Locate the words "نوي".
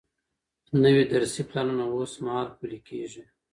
0.83-1.03